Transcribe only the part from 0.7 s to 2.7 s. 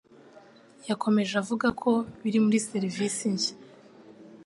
Yakomeje avuga ko biri muri